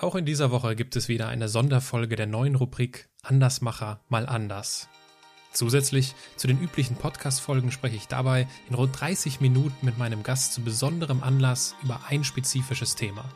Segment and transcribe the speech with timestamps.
[0.00, 4.88] Auch in dieser Woche gibt es wieder eine Sonderfolge der neuen Rubrik Andersmacher mal anders.
[5.52, 10.54] Zusätzlich zu den üblichen Podcast-Folgen spreche ich dabei in rund 30 Minuten mit meinem Gast
[10.54, 13.26] zu besonderem Anlass über ein spezifisches Thema.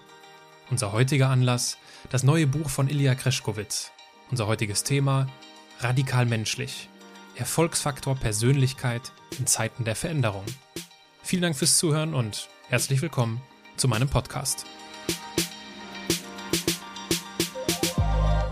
[0.71, 1.77] Unser heutiger Anlass,
[2.09, 3.93] das neue Buch von Ilya Kreschkowitz.
[4.31, 5.27] Unser heutiges Thema,
[5.81, 6.89] radikal menschlich.
[7.37, 10.47] Erfolgsfaktor Persönlichkeit in Zeiten der Veränderung.
[11.23, 13.43] Vielen Dank fürs Zuhören und herzlich willkommen
[13.77, 14.65] zu meinem Podcast.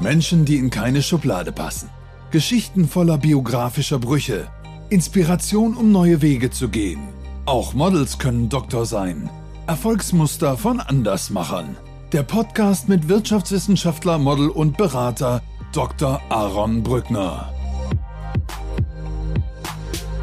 [0.02, 1.88] Menschen, die in keine Schublade passen.
[2.30, 4.48] Geschichten voller biografischer Brüche.
[4.91, 7.09] Inspiration, um neue Wege zu gehen.
[7.47, 9.30] Auch Models können Doktor sein.
[9.66, 11.77] Erfolgsmuster von Andersmachern.
[12.12, 15.42] Der Podcast mit Wirtschaftswissenschaftler, Model und Berater
[15.73, 16.20] Dr.
[16.28, 17.53] Aaron Brückner.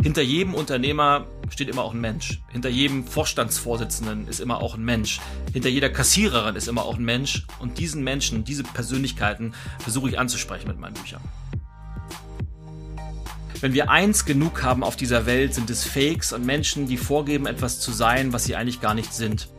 [0.04, 1.26] Hinter jedem Unternehmer
[1.60, 2.40] steht immer auch ein Mensch.
[2.54, 5.20] Hinter jedem Vorstandsvorsitzenden ist immer auch ein Mensch.
[5.52, 7.46] Hinter jeder Kassiererin ist immer auch ein Mensch.
[7.60, 11.22] Und diesen Menschen, diese Persönlichkeiten versuche ich anzusprechen mit meinen Büchern.
[13.60, 17.46] Wenn wir eins genug haben auf dieser Welt, sind es Fakes und Menschen, die vorgeben,
[17.46, 19.50] etwas zu sein, was sie eigentlich gar nicht sind.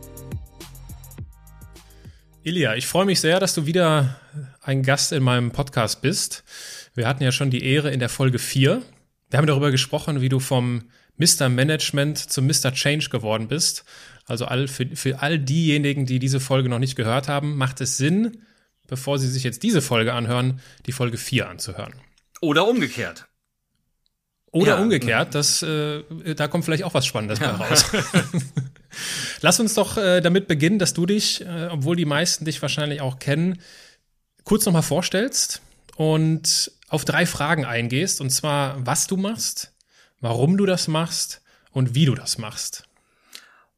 [2.41, 4.19] Ilja, ich freue mich sehr, dass du wieder
[4.59, 6.43] ein Gast in meinem Podcast bist.
[6.95, 8.81] Wir hatten ja schon die Ehre in der Folge 4.
[9.29, 10.89] Wir haben darüber gesprochen, wie du vom
[11.21, 11.49] Mr.
[11.49, 12.73] Management zum Mr.
[12.73, 13.85] Change geworden bist.
[14.25, 17.97] Also all, für, für all diejenigen, die diese Folge noch nicht gehört haben, macht es
[17.97, 18.43] Sinn,
[18.87, 21.93] bevor sie sich jetzt diese Folge anhören, die Folge 4 anzuhören.
[22.41, 23.27] Oder umgekehrt.
[24.51, 24.81] Oder ja.
[24.81, 26.03] umgekehrt, das, äh,
[26.35, 27.53] da kommt vielleicht auch was Spannendes ja.
[27.53, 27.85] bei raus.
[29.41, 32.99] Lass uns doch äh, damit beginnen, dass du dich, äh, obwohl die meisten dich wahrscheinlich
[32.99, 33.61] auch kennen,
[34.43, 35.61] kurz nochmal vorstellst
[35.95, 38.19] und auf drei Fragen eingehst.
[38.19, 39.70] Und zwar, was du machst,
[40.21, 41.41] warum du das machst
[41.71, 42.83] und wie du das machst.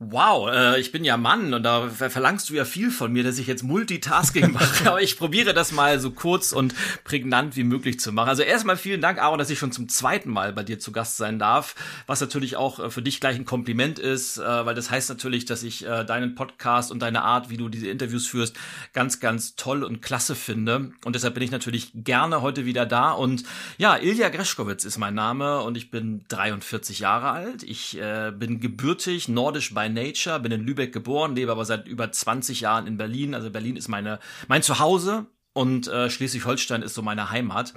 [0.10, 3.38] Wow, äh, ich bin ja Mann und da verlangst du ja viel von mir, dass
[3.38, 4.88] ich jetzt Multitasking mache.
[4.88, 8.28] Aber ich probiere das mal so kurz und prägnant wie möglich zu machen.
[8.30, 11.18] Also erstmal vielen Dank, Aaron, dass ich schon zum zweiten Mal bei dir zu Gast
[11.18, 11.76] sein darf.
[12.06, 15.46] Was natürlich auch äh, für dich gleich ein Kompliment ist, äh, weil das heißt natürlich,
[15.46, 18.58] dass ich äh, deinen Podcast und deine Art, wie du diese Interviews führst,
[18.92, 20.92] ganz, ganz toll und klasse finde.
[21.06, 23.12] Und deshalb bin ich natürlich gerne heute wieder da.
[23.12, 23.44] Und
[23.78, 27.64] ja, Ilja Greschkowitz ist mein Name und ich bin 43 Jahre alt.
[27.64, 32.12] Ich äh, bin gebürtig nordisch bei Nature, bin in Lübeck geboren, lebe aber seit über
[32.12, 33.34] 20 Jahren in Berlin.
[33.36, 37.74] Also Berlin ist meine, mein Zuhause und äh, Schleswig-Holstein ist so meine Heimat.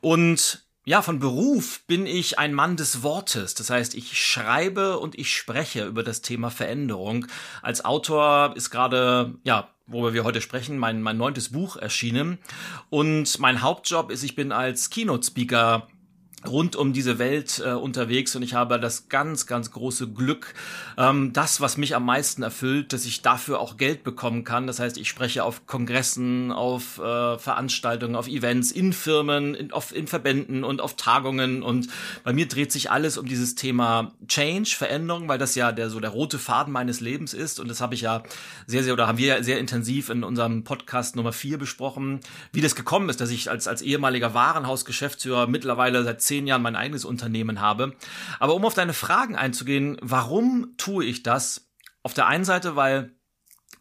[0.00, 3.54] Und ja, von Beruf bin ich ein Mann des Wortes.
[3.54, 7.26] Das heißt, ich schreibe und ich spreche über das Thema Veränderung.
[7.62, 12.38] Als Autor ist gerade, ja, worüber wir heute sprechen, mein, mein neuntes Buch erschienen.
[12.90, 15.88] Und mein Hauptjob ist, ich bin als Keynote-Speaker
[16.46, 20.54] rund um diese Welt äh, unterwegs und ich habe das ganz, ganz große Glück,
[20.96, 24.66] ähm, das, was mich am meisten erfüllt, dass ich dafür auch Geld bekommen kann.
[24.66, 29.94] Das heißt, ich spreche auf Kongressen, auf äh, Veranstaltungen, auf Events, in Firmen, in, auf,
[29.94, 31.88] in Verbänden und auf Tagungen und
[32.22, 36.00] bei mir dreht sich alles um dieses Thema Change, Veränderung, weil das ja der so
[36.00, 38.22] der rote Faden meines Lebens ist und das habe ich ja
[38.66, 42.20] sehr, sehr oder haben wir ja sehr intensiv in unserem Podcast Nummer vier besprochen,
[42.52, 46.62] wie das gekommen ist, dass ich als, als ehemaliger Warenhausgeschäftsführer mittlerweile seit zehn zehn Jahren
[46.62, 47.94] mein eigenes Unternehmen habe.
[48.40, 51.68] Aber um auf deine Fragen einzugehen, warum tue ich das?
[52.02, 53.14] Auf der einen Seite, weil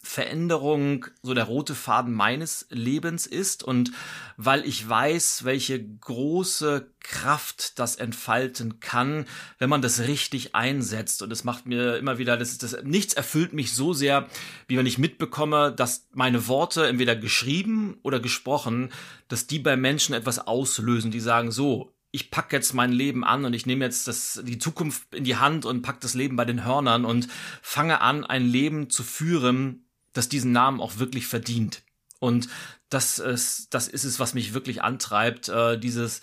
[0.05, 3.91] Veränderung so der rote Faden meines Lebens ist und
[4.35, 9.25] weil ich weiß, welche große Kraft das entfalten kann,
[9.59, 11.21] wenn man das richtig einsetzt.
[11.21, 14.27] Und es macht mir immer wieder, das ist das, nichts erfüllt mich so sehr,
[14.67, 18.91] wie wenn ich mitbekomme, dass meine Worte entweder geschrieben oder gesprochen,
[19.29, 23.43] dass die bei Menschen etwas auslösen, die sagen, so, ich pack jetzt mein Leben an
[23.43, 26.45] und ich nehme jetzt das, die Zukunft in die Hand und pack das Leben bei
[26.45, 27.27] den Hörnern und
[27.63, 31.81] fange an, ein Leben zu führen, das diesen Namen auch wirklich verdient.
[32.19, 32.49] Und
[32.89, 36.21] das ist, das ist es, was mich wirklich antreibt, äh, dieses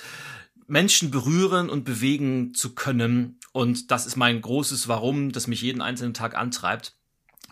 [0.68, 3.40] Menschen berühren und bewegen zu können.
[3.50, 6.99] Und das ist mein großes Warum, das mich jeden einzelnen Tag antreibt.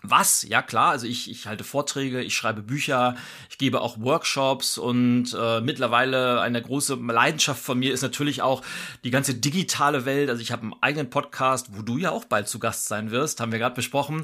[0.01, 0.43] Was?
[0.47, 3.15] Ja klar, also ich, ich halte Vorträge, ich schreibe Bücher,
[3.49, 8.61] ich gebe auch Workshops und äh, mittlerweile eine große Leidenschaft von mir ist natürlich auch
[9.03, 10.29] die ganze digitale Welt.
[10.29, 13.41] Also ich habe einen eigenen Podcast, wo du ja auch bald zu Gast sein wirst,
[13.41, 14.21] haben wir gerade besprochen.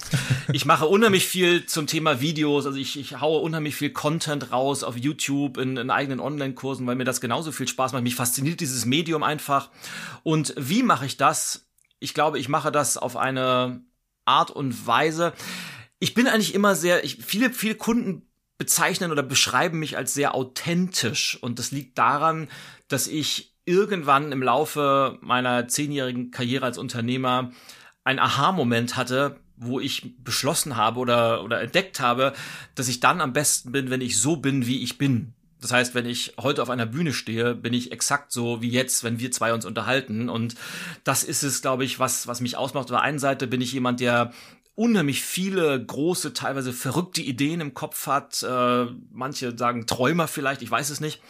[0.53, 4.83] Ich mache unheimlich viel zum Thema Videos, also ich, ich haue unheimlich viel Content raus
[4.83, 8.03] auf YouTube in, in eigenen Online-Kursen, weil mir das genauso viel Spaß macht.
[8.03, 9.69] Mich fasziniert dieses Medium einfach.
[10.23, 11.65] Und wie mache ich das?
[11.99, 13.81] Ich glaube, ich mache das auf eine
[14.25, 15.33] Art und Weise.
[15.99, 18.27] Ich bin eigentlich immer sehr, ich, viele, viele Kunden
[18.57, 21.37] bezeichnen oder beschreiben mich als sehr authentisch.
[21.41, 22.47] Und das liegt daran,
[22.87, 27.51] dass ich irgendwann im Laufe meiner zehnjährigen Karriere als Unternehmer
[28.03, 32.33] ein Aha-Moment hatte, wo ich beschlossen habe oder, oder entdeckt habe,
[32.75, 35.33] dass ich dann am besten bin, wenn ich so bin, wie ich bin.
[35.61, 39.03] Das heißt, wenn ich heute auf einer Bühne stehe, bin ich exakt so wie jetzt,
[39.03, 40.29] wenn wir zwei uns unterhalten.
[40.29, 40.55] Und
[41.03, 42.85] das ist es, glaube ich, was, was mich ausmacht.
[42.85, 44.31] Auf der einen Seite bin ich jemand, der
[44.75, 48.43] unheimlich viele große, teilweise verrückte Ideen im Kopf hat.
[48.43, 51.21] Äh, manche sagen Träumer vielleicht, ich weiß es nicht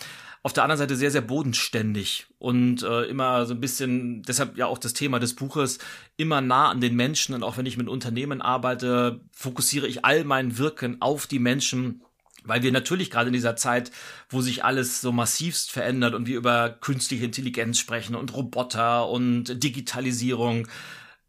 [0.45, 4.67] auf der anderen Seite sehr, sehr bodenständig und äh, immer so ein bisschen, deshalb ja
[4.67, 5.79] auch das Thema des Buches,
[6.17, 10.23] immer nah an den Menschen und auch wenn ich mit Unternehmen arbeite, fokussiere ich all
[10.23, 12.03] mein Wirken auf die Menschen,
[12.43, 13.89] weil wir natürlich gerade in dieser Zeit,
[14.29, 19.63] wo sich alles so massivst verändert und wir über künstliche Intelligenz sprechen und Roboter und
[19.63, 20.67] Digitalisierung,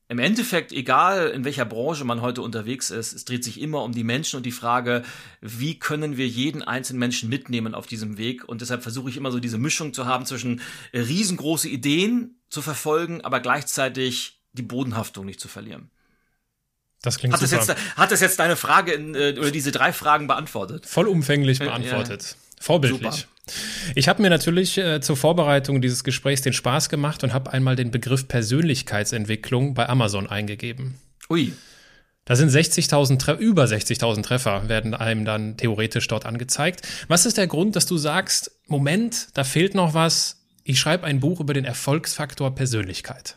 [0.09, 3.93] im Endeffekt, egal in welcher Branche man heute unterwegs ist, es dreht sich immer um
[3.93, 5.03] die Menschen und die Frage,
[5.41, 8.49] wie können wir jeden einzelnen Menschen mitnehmen auf diesem Weg?
[8.49, 10.61] Und deshalb versuche ich immer so diese Mischung zu haben zwischen
[10.95, 15.91] riesengroße Ideen zu verfolgen, aber gleichzeitig die Bodenhaftung nicht zu verlieren.
[17.03, 17.57] Das klingt hat super.
[17.57, 20.87] Das jetzt, hat das jetzt deine Frage in, äh, oder diese drei Fragen beantwortet?
[20.87, 22.23] Vollumfänglich beantwortet.
[22.23, 22.63] Ja.
[22.63, 23.15] Vorbildlich.
[23.15, 23.36] Super.
[23.95, 27.77] Ich habe mir natürlich äh, zur Vorbereitung dieses Gesprächs den Spaß gemacht und habe einmal
[27.77, 30.95] den Begriff Persönlichkeitsentwicklung bei Amazon eingegeben.
[31.31, 31.53] Ui.
[32.25, 36.83] Da sind 60.000 über 60.000 Treffer werden einem dann theoretisch dort angezeigt.
[37.07, 40.43] Was ist der Grund, dass du sagst, Moment, da fehlt noch was.
[40.65, 43.37] Ich schreibe ein Buch über den Erfolgsfaktor Persönlichkeit.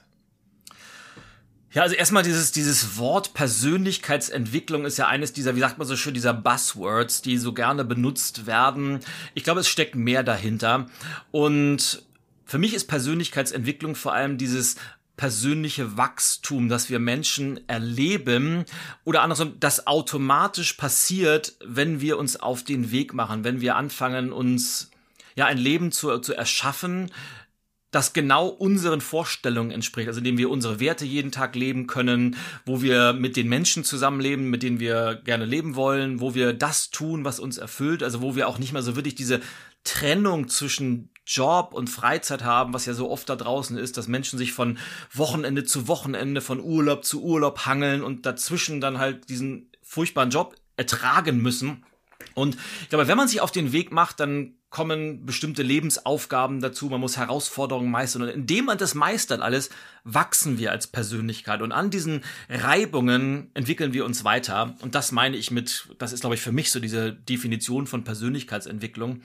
[1.72, 5.96] Ja, also erstmal dieses, dieses Wort Persönlichkeitsentwicklung ist ja eines dieser, wie sagt man so
[5.96, 9.02] schön, dieser Buzzwords, die so gerne benutzt werden.
[9.36, 10.88] Ich glaube, es steckt mehr dahinter.
[11.30, 12.04] Und
[12.46, 14.78] für mich ist Persönlichkeitsentwicklung vor allem dieses
[15.16, 18.66] persönliche Wachstum, das wir Menschen erleben
[19.04, 24.32] oder andersrum, das automatisch passiert, wenn wir uns auf den Weg machen, wenn wir anfangen,
[24.32, 24.90] uns
[25.36, 27.12] ja ein Leben zu, zu erschaffen,
[27.92, 32.82] das genau unseren Vorstellungen entspricht, also indem wir unsere Werte jeden Tag leben können, wo
[32.82, 37.26] wir mit den Menschen zusammenleben, mit denen wir gerne leben wollen, wo wir das tun,
[37.26, 39.42] was uns erfüllt, also wo wir auch nicht mehr so wirklich diese
[39.84, 44.38] Trennung zwischen Job und Freizeit haben, was ja so oft da draußen ist, dass Menschen
[44.38, 44.78] sich von
[45.14, 50.56] Wochenende zu Wochenende, von Urlaub zu Urlaub hangeln und dazwischen dann halt diesen furchtbaren Job
[50.78, 51.86] ertragen müssen.
[52.40, 56.88] Und ich glaube, wenn man sich auf den Weg macht, dann kommen bestimmte Lebensaufgaben dazu,
[56.88, 58.22] man muss Herausforderungen meistern.
[58.22, 59.72] Und indem man das meistert alles,
[60.04, 61.64] wachsen wir als Persönlichkeit.
[61.64, 64.76] Und an diesen Reibungen entwickeln wir uns weiter.
[64.82, 68.04] Und das meine ich mit, das ist glaube ich für mich so diese Definition von
[68.04, 69.22] Persönlichkeitsentwicklung.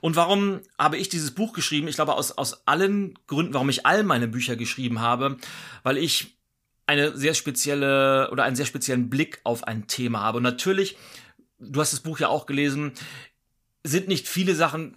[0.00, 1.88] Und warum habe ich dieses Buch geschrieben?
[1.88, 5.36] Ich glaube aus, aus allen Gründen, warum ich all meine Bücher geschrieben habe,
[5.82, 6.38] weil ich
[6.86, 10.38] eine sehr spezielle oder einen sehr speziellen Blick auf ein Thema habe.
[10.38, 10.96] Und natürlich
[11.58, 12.92] du hast das Buch ja auch gelesen,
[13.84, 14.96] sind nicht viele Sachen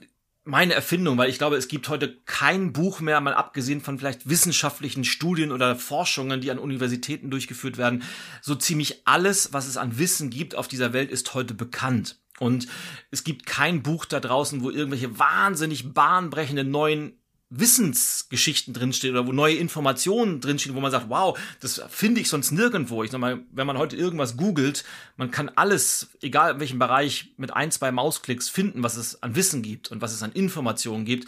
[0.50, 4.28] meine Erfindung, weil ich glaube, es gibt heute kein Buch mehr, mal abgesehen von vielleicht
[4.30, 8.04] wissenschaftlichen Studien oder Forschungen, die an Universitäten durchgeführt werden.
[8.42, 12.20] So ziemlich alles, was es an Wissen gibt auf dieser Welt, ist heute bekannt.
[12.40, 12.68] Und
[13.12, 17.19] es gibt kein Buch da draußen, wo irgendwelche wahnsinnig bahnbrechenden neuen
[17.50, 22.52] Wissensgeschichten drinstehen oder wo neue Informationen drinstehen, wo man sagt, wow, das finde ich sonst
[22.52, 23.04] nirgendwo.
[23.04, 24.84] Ich sag mal, wenn man heute irgendwas googelt,
[25.18, 29.36] man kann alles, egal in welchem Bereich, mit ein, zwei Mausklicks finden, was es an
[29.36, 31.28] Wissen gibt und was es an Informationen gibt.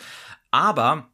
[0.52, 1.08] Aber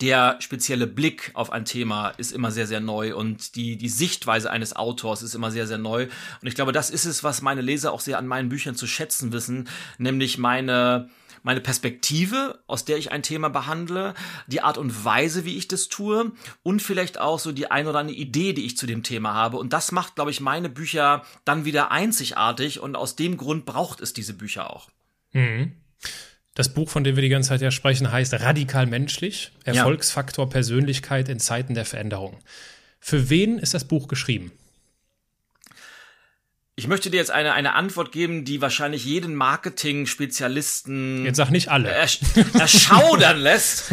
[0.00, 4.50] der spezielle Blick auf ein Thema ist immer sehr, sehr neu und die, die Sichtweise
[4.50, 6.08] eines Autors ist immer sehr, sehr neu.
[6.42, 8.86] Und ich glaube, das ist es, was meine Leser auch sehr an meinen Büchern zu
[8.86, 9.68] schätzen wissen,
[9.98, 11.08] nämlich meine,
[11.44, 14.14] meine Perspektive, aus der ich ein Thema behandle,
[14.46, 18.00] die Art und Weise, wie ich das tue und vielleicht auch so die ein oder
[18.00, 19.58] andere Idee, die ich zu dem Thema habe.
[19.58, 24.00] Und das macht, glaube ich, meine Bücher dann wieder einzigartig und aus dem Grund braucht
[24.00, 24.88] es diese Bücher auch.
[25.32, 25.72] Mhm.
[26.54, 31.28] Das Buch, von dem wir die ganze Zeit ja sprechen, heißt Radikal menschlich, Erfolgsfaktor Persönlichkeit
[31.28, 32.38] in Zeiten der Veränderung.
[33.00, 34.50] Für wen ist das Buch geschrieben?
[36.76, 41.68] Ich möchte dir jetzt eine, eine Antwort geben, die wahrscheinlich jeden Marketing-Spezialisten jetzt sag nicht
[41.68, 42.18] alle ersch
[42.58, 43.92] erschaudern lässt.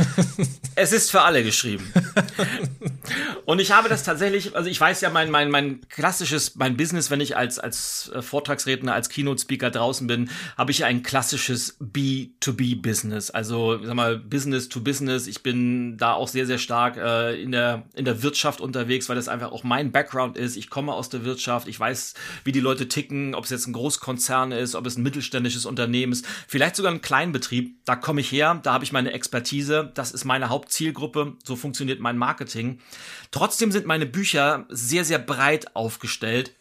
[0.76, 1.94] es ist für alle geschrieben.
[3.46, 7.12] Und ich habe das tatsächlich, also ich weiß ja, mein, mein, mein klassisches, mein Business,
[7.12, 13.30] wenn ich als, als äh, Vortragsredner, als Keynote-Speaker draußen bin, habe ich ein klassisches B2B-Business.
[13.30, 15.28] Also, sag mal, Business to Business.
[15.28, 19.16] Ich bin da auch sehr, sehr stark äh, in, der, in der Wirtschaft unterwegs, weil
[19.16, 20.56] das einfach auch mein Background ist.
[20.56, 21.68] Ich komme aus der Wirtschaft.
[21.68, 24.98] Ich weiß, wie die Leute Leute ticken, ob es jetzt ein Großkonzern ist, ob es
[24.98, 27.84] ein mittelständisches Unternehmen ist, vielleicht sogar ein Kleinbetrieb.
[27.84, 32.00] Da komme ich her, da habe ich meine Expertise, das ist meine Hauptzielgruppe, so funktioniert
[32.00, 32.80] mein Marketing.
[33.32, 36.56] Trotzdem sind meine Bücher sehr, sehr breit aufgestellt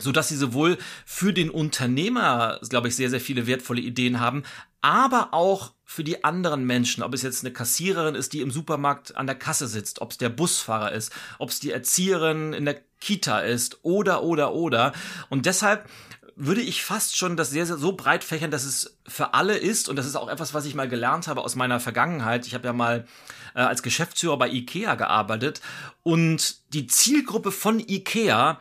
[0.00, 4.44] so dass sie sowohl für den Unternehmer, glaube ich, sehr, sehr viele wertvolle Ideen haben,
[4.80, 9.16] aber auch für die anderen Menschen, ob es jetzt eine Kassiererin ist, die im Supermarkt
[9.16, 12.80] an der Kasse sitzt, ob es der Busfahrer ist, ob es die Erzieherin in der
[13.00, 14.92] Kita ist oder, oder, oder.
[15.28, 15.88] Und deshalb
[16.36, 19.88] würde ich fast schon das sehr, sehr so breit fächern, dass es für alle ist.
[19.88, 22.46] Und das ist auch etwas, was ich mal gelernt habe aus meiner Vergangenheit.
[22.46, 23.06] Ich habe ja mal
[23.54, 25.60] äh, als Geschäftsführer bei IKEA gearbeitet.
[26.04, 28.60] Und die Zielgruppe von IKEA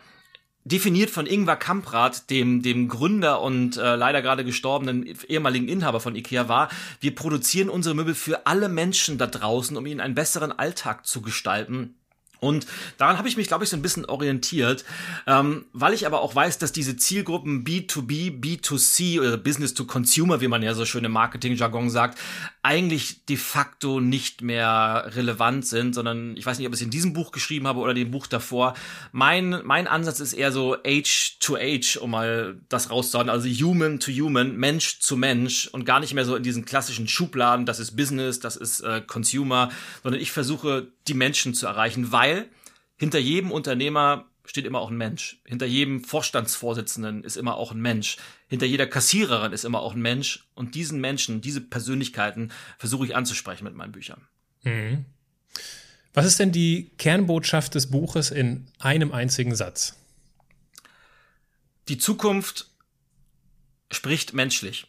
[0.67, 6.15] definiert von Ingvar Kamprad, dem, dem Gründer und äh, leider gerade gestorbenen ehemaligen Inhaber von
[6.15, 10.51] IKEA war, wir produzieren unsere Möbel für alle Menschen da draußen, um ihnen einen besseren
[10.51, 11.95] Alltag zu gestalten.
[12.39, 12.67] Und
[12.97, 14.85] daran habe ich mich, glaube ich, so ein bisschen orientiert,
[15.25, 20.41] ähm, weil ich aber auch weiß, dass diese Zielgruppen B2B, B2C oder Business to Consumer,
[20.41, 22.17] wie man ja so schön im Marketing-Jargon sagt,
[22.63, 26.91] eigentlich de facto nicht mehr relevant sind, sondern ich weiß nicht, ob ich es in
[26.91, 28.73] diesem Buch geschrieben habe oder dem Buch davor.
[29.13, 34.01] Mein, mein Ansatz ist eher so Age to Age, um mal das rauszuhauen, also Human
[34.01, 37.79] to Human, Mensch zu Mensch und gar nicht mehr so in diesen klassischen Schubladen, das
[37.79, 39.69] ist Business, das ist äh, Consumer,
[40.03, 42.26] sondern ich versuche, die Menschen zu erreichen, weil
[42.97, 45.41] hinter jedem Unternehmer steht immer auch ein Mensch.
[45.45, 48.17] Hinter jedem Vorstandsvorsitzenden ist immer auch ein Mensch.
[48.47, 50.47] Hinter jeder Kassiererin ist immer auch ein Mensch.
[50.55, 54.21] Und diesen Menschen, diese Persönlichkeiten versuche ich anzusprechen mit meinen Büchern.
[54.63, 55.05] Mhm.
[56.13, 59.95] Was ist denn die Kernbotschaft des Buches in einem einzigen Satz?
[61.89, 62.71] Die Zukunft
[63.91, 64.87] spricht menschlich.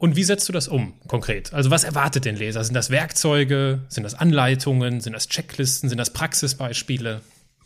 [0.00, 1.52] Und wie setzt du das um konkret?
[1.52, 2.64] Also was erwartet den Leser?
[2.64, 3.80] Sind das Werkzeuge?
[3.88, 5.02] Sind das Anleitungen?
[5.02, 5.90] Sind das Checklisten?
[5.90, 7.20] Sind das Praxisbeispiele?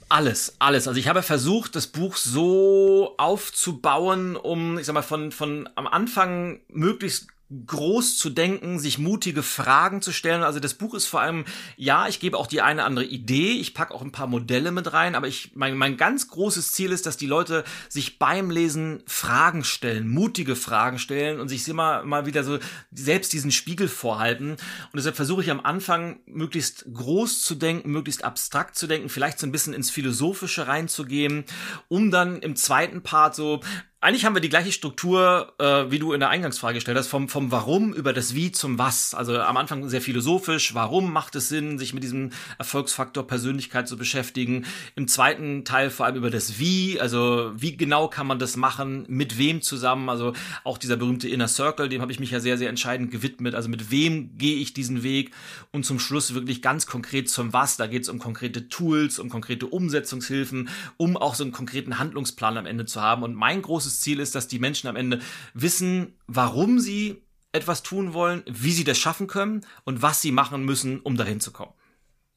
[0.09, 0.89] Alles, alles.
[0.89, 5.87] Also ich habe versucht, das Buch so aufzubauen, um, ich sag mal, von, von am
[5.87, 7.29] Anfang möglichst
[7.67, 10.43] groß zu denken, sich mutige Fragen zu stellen.
[10.43, 11.45] Also das Buch ist vor allem,
[11.77, 14.93] ja, ich gebe auch die eine andere Idee, ich packe auch ein paar Modelle mit
[14.93, 19.03] rein, aber ich, mein, mein ganz großes Ziel ist, dass die Leute sich beim Lesen
[19.07, 22.59] Fragen stellen, mutige Fragen stellen und sich immer mal wieder so
[22.93, 24.51] selbst diesen Spiegel vorhalten.
[24.51, 24.59] Und
[24.95, 29.47] deshalb versuche ich am Anfang möglichst groß zu denken, möglichst abstrakt zu denken, vielleicht so
[29.47, 31.45] ein bisschen ins Philosophische reinzugehen,
[31.89, 33.61] um dann im zweiten Part so
[34.05, 37.31] eigentlich haben wir die gleiche Struktur, äh, wie du in der Eingangsfrage gestellt hast, vom,
[37.31, 39.15] vom Warum über das Wie zum Was.
[39.15, 43.97] Also am Anfang sehr philosophisch, warum macht es Sinn, sich mit diesem Erfolgsfaktor Persönlichkeit zu
[43.97, 44.67] beschäftigen.
[44.95, 49.07] Im zweiten Teil vor allem über das Wie, also wie genau kann man das machen,
[49.09, 50.11] mit wem zusammen.
[50.11, 50.35] Also
[50.65, 53.55] auch dieser berühmte Inner Circle, dem habe ich mich ja sehr, sehr entscheidend gewidmet.
[53.55, 55.31] Also mit wem gehe ich diesen Weg
[55.73, 57.79] und zum Schluss wirklich ganz konkret zum Was.
[57.79, 60.69] Da geht es um konkrete Tools, um konkrete Umsetzungshilfen,
[60.99, 63.23] um auch so einen konkreten Handlungsplan am Ende zu haben.
[63.23, 65.21] Und mein großes großes Ziel ist, dass die Menschen am Ende
[65.55, 67.23] wissen, warum sie
[67.53, 71.41] etwas tun wollen, wie sie das schaffen können und was sie machen müssen, um dahin
[71.41, 71.73] zu kommen.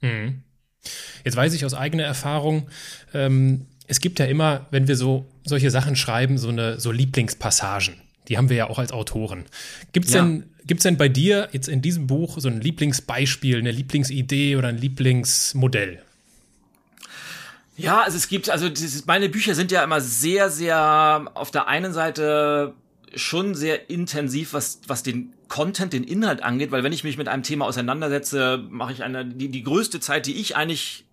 [0.02, 0.44] Mhm.
[1.26, 2.70] Jetzt weiß ich aus eigener Erfahrung,
[3.14, 7.96] ähm, es gibt ja immer, wenn wir so solche Sachen schreiben, so eine so Lieblingspassagen.
[8.28, 9.46] Die haben wir ja auch als Autoren.
[9.94, 10.22] Gibt's ja.
[10.22, 14.68] denn gibt's denn bei dir jetzt in diesem Buch so ein Lieblingsbeispiel, eine Lieblingsidee oder
[14.68, 16.04] ein Lieblingsmodell?
[17.78, 21.68] Ja, also es gibt, also dieses, meine Bücher sind ja immer sehr, sehr auf der
[21.68, 22.74] einen Seite
[23.16, 27.28] schon sehr intensiv, was, was den Content, den Inhalt angeht, weil wenn ich mich mit
[27.28, 31.06] einem Thema auseinandersetze, mache ich eine, die, die größte Zeit, die ich eigentlich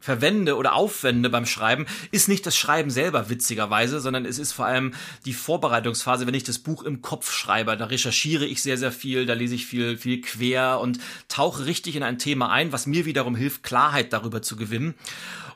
[0.00, 4.66] verwende oder aufwende beim Schreiben, ist nicht das Schreiben selber witzigerweise, sondern es ist vor
[4.66, 4.92] allem
[5.24, 7.76] die Vorbereitungsphase, wenn ich das Buch im Kopf schreibe.
[7.76, 11.96] Da recherchiere ich sehr, sehr viel, da lese ich viel, viel quer und tauche richtig
[11.96, 14.94] in ein Thema ein, was mir wiederum hilft, Klarheit darüber zu gewinnen.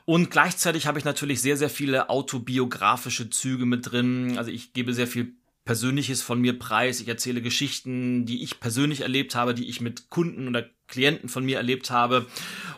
[0.05, 4.37] Und gleichzeitig habe ich natürlich sehr, sehr viele autobiografische Züge mit drin.
[4.37, 6.99] Also ich gebe sehr viel Persönliches von mir preis.
[6.99, 11.45] Ich erzähle Geschichten, die ich persönlich erlebt habe, die ich mit Kunden oder Klienten von
[11.45, 12.25] mir erlebt habe.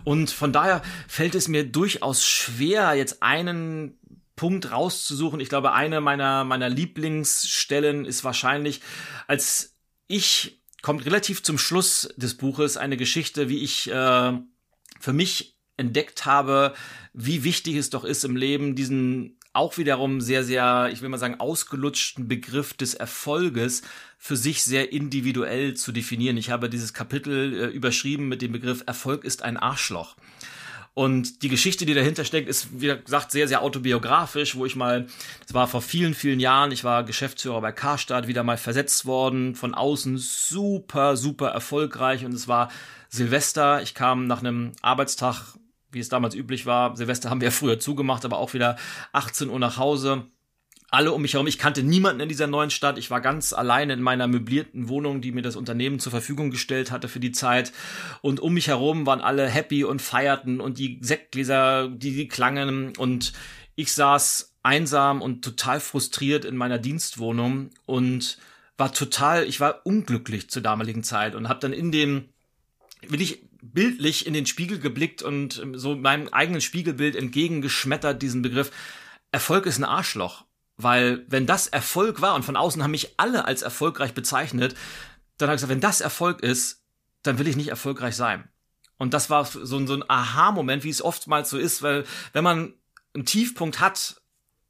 [0.03, 3.97] Und von daher fällt es mir durchaus schwer, jetzt einen
[4.35, 5.39] Punkt rauszusuchen.
[5.39, 8.81] Ich glaube, eine meiner, meiner Lieblingsstellen ist wahrscheinlich,
[9.27, 9.77] als
[10.07, 14.33] ich, kommt relativ zum Schluss des Buches, eine Geschichte, wie ich äh,
[14.99, 16.73] für mich entdeckt habe,
[17.13, 21.19] wie wichtig es doch ist im Leben, diesen auch wiederum sehr, sehr, ich will mal
[21.19, 23.83] sagen, ausgelutschten Begriff des Erfolges
[24.17, 26.37] für sich sehr individuell zu definieren.
[26.37, 30.15] Ich habe dieses Kapitel äh, überschrieben mit dem Begriff Erfolg ist ein Arschloch.
[30.95, 35.07] Und die Geschichte, die dahinter steckt, ist, wie gesagt, sehr, sehr autobiografisch, wo ich mal,
[35.41, 39.55] das war vor vielen, vielen Jahren, ich war Geschäftsführer bei Karstadt, wieder mal versetzt worden,
[39.55, 42.69] von außen super, super erfolgreich und es war
[43.09, 43.81] Silvester.
[43.81, 45.55] Ich kam nach einem Arbeitstag
[45.93, 46.95] wie es damals üblich war.
[46.95, 48.77] Silvester haben wir ja früher zugemacht, aber auch wieder
[49.11, 50.25] 18 Uhr nach Hause.
[50.89, 51.47] Alle um mich herum.
[51.47, 52.99] Ich kannte niemanden in dieser neuen Stadt.
[52.99, 56.91] Ich war ganz alleine in meiner möblierten Wohnung, die mir das Unternehmen zur Verfügung gestellt
[56.91, 57.71] hatte für die Zeit.
[58.21, 62.95] Und um mich herum waren alle happy und feierten und die Sektgläser, die, die klangen.
[62.95, 63.33] Und
[63.75, 68.37] ich saß einsam und total frustriert in meiner Dienstwohnung und
[68.77, 72.29] war total, ich war unglücklich zur damaligen Zeit und habe dann in dem
[73.07, 78.71] will ich bildlich in den Spiegel geblickt und so meinem eigenen Spiegelbild entgegengeschmettert diesen Begriff.
[79.31, 80.45] Erfolg ist ein Arschloch.
[80.75, 84.75] Weil wenn das Erfolg war und von außen haben mich alle als erfolgreich bezeichnet,
[85.37, 86.83] dann habe ich gesagt, wenn das Erfolg ist,
[87.21, 88.49] dann will ich nicht erfolgreich sein.
[88.97, 92.73] Und das war so, so ein Aha-Moment, wie es oftmals so ist, weil wenn man
[93.13, 94.21] einen Tiefpunkt hat,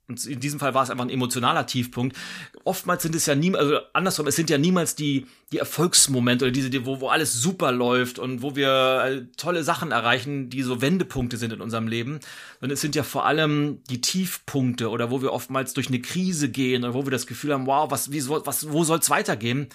[0.09, 2.17] und in diesem Fall war es einfach ein emotionaler Tiefpunkt.
[2.65, 6.51] Oftmals sind es ja nie, also andersrum, es sind ja niemals die, die Erfolgsmomente oder
[6.51, 10.81] diese, wo, wo alles super läuft und wo wir äh, tolle Sachen erreichen, die so
[10.81, 12.19] Wendepunkte sind in unserem Leben.
[12.59, 16.49] Sondern es sind ja vor allem die Tiefpunkte oder wo wir oftmals durch eine Krise
[16.49, 19.67] gehen oder wo wir das Gefühl haben, wow, was, wie soll, was, wo soll's weitergehen?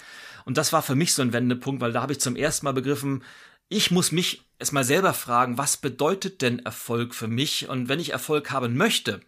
[0.45, 2.73] Und das war für mich so ein Wendepunkt, weil da habe ich zum ersten Mal
[2.73, 3.23] begriffen,
[3.67, 7.67] ich muss mich erstmal selber fragen, was bedeutet denn Erfolg für mich?
[7.67, 9.21] Und wenn ich Erfolg haben möchte,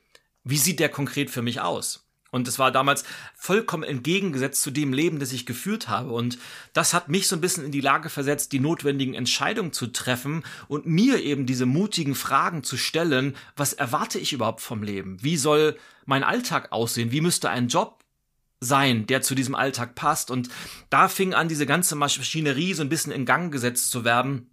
[0.43, 2.05] wie sieht der konkret für mich aus?
[2.31, 3.03] Und es war damals
[3.35, 6.11] vollkommen entgegengesetzt zu dem Leben, das ich geführt habe.
[6.11, 6.39] Und
[6.71, 10.43] das hat mich so ein bisschen in die Lage versetzt, die notwendigen Entscheidungen zu treffen
[10.69, 15.21] und mir eben diese mutigen Fragen zu stellen, was erwarte ich überhaupt vom Leben?
[15.21, 17.11] Wie soll mein Alltag aussehen?
[17.11, 18.01] Wie müsste ein Job
[18.61, 20.31] sein, der zu diesem Alltag passt?
[20.31, 20.47] Und
[20.89, 24.50] da fing an, diese ganze Maschinerie so ein bisschen in Gang gesetzt zu werden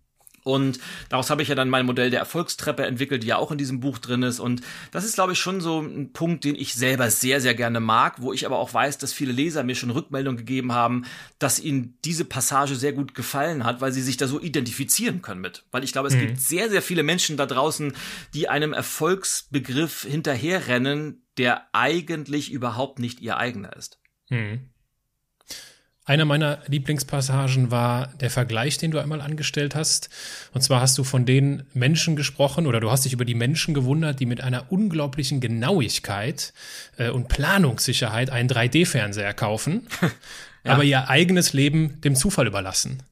[0.49, 3.59] und daraus habe ich ja dann mein Modell der Erfolgstreppe entwickelt, die ja auch in
[3.59, 4.41] diesem Buch drin ist.
[4.41, 4.63] Und
[4.93, 8.23] das ist, glaube ich, schon so ein Punkt, den ich selber sehr, sehr gerne mag,
[8.23, 11.05] wo ich aber auch weiß, dass viele Leser mir schon Rückmeldungen gegeben haben,
[11.39, 15.43] dass ihnen diese Passage sehr gut gefallen hat, weil sie sich da so identifizieren können
[15.43, 15.65] mit.
[15.71, 16.21] Weil ich glaube, es mhm.
[16.21, 17.93] gibt sehr, sehr viele Menschen da draußen,
[18.33, 24.01] die einem Erfolgsbegriff hinterherrennen, der eigentlich überhaupt nicht ihr eigener ist.
[24.31, 24.71] Mhm.
[26.09, 30.09] Einer meiner Lieblingspassagen war der Vergleich, den du einmal angestellt hast.
[30.55, 33.75] Und zwar hast du von den Menschen gesprochen oder du hast dich über die Menschen
[33.75, 36.55] gewundert, die mit einer unglaublichen Genauigkeit
[36.97, 39.87] äh, und Planungssicherheit einen 3D-Fernseher kaufen,
[40.65, 40.73] ja.
[40.73, 43.03] aber ihr eigenes Leben dem Zufall überlassen.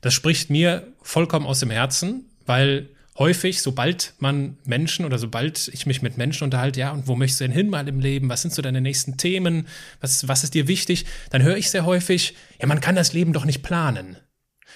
[0.00, 5.86] Das spricht mir vollkommen aus dem Herzen, weil häufig, sobald man Menschen oder sobald ich
[5.86, 8.28] mich mit Menschen unterhalte, ja, und wo möchtest du denn hin mal im Leben?
[8.28, 9.68] Was sind so deine nächsten Themen?
[10.00, 11.06] Was, was ist dir wichtig?
[11.30, 14.16] Dann höre ich sehr häufig, ja, man kann das Leben doch nicht planen.